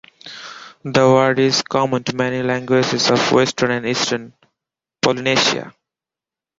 [0.83, 4.33] The word is common to many languages of Western and Eastern
[4.99, 5.75] Polynesia.